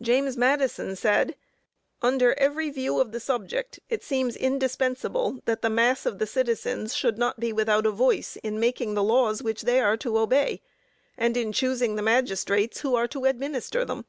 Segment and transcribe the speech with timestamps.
[0.00, 1.34] James Madison said:
[2.00, 6.94] "Under every view of the subject, it seems indispensable that the mass of the citizens
[6.94, 10.62] should not be without a voice in making the laws which they are to obey,
[11.16, 14.04] and in choosing the magistrates who are to administer them."